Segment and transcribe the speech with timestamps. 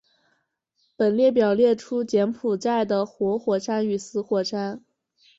[0.95, 4.83] 本列表列出柬埔寨的活火山与死火山。